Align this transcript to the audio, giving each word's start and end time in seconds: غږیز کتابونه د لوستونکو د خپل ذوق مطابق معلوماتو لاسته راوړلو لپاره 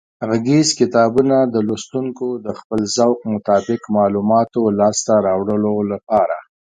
غږیز 0.29 0.67
کتابونه 0.79 1.37
د 1.53 1.55
لوستونکو 1.67 2.27
د 2.45 2.47
خپل 2.59 2.81
ذوق 2.95 3.19
مطابق 3.33 3.81
معلوماتو 3.95 4.61
لاسته 4.79 5.13
راوړلو 5.27 5.75
لپاره 5.91 6.35